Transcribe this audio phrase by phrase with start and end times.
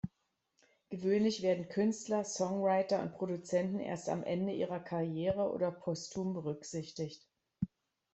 [0.89, 7.23] Gewöhnlich werden Künstler, Songwriter und Produzenten erst am Ende ihrer Karriere oder postum berücksichtigt.